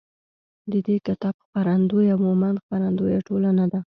د 0.71 0.73
دې 0.87 0.97
کتاب 1.07 1.35
خپرندویه 1.43 2.15
مومند 2.25 2.61
خپروندویه 2.63 3.19
ټولنه 3.27 3.65
ده. 3.71 3.79